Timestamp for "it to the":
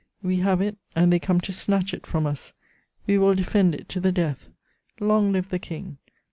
3.75-4.11